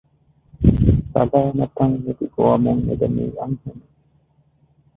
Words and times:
ސަލާމަތަށް 1.11 1.95
އެދި 2.03 2.25
ގޮވަމުން 2.35 2.81
އެދަނީ 2.87 3.23
އަންހެނެއް 3.37 3.95